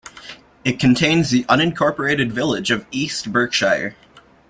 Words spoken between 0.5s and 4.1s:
It contains the unincorporated village of East Berkshire.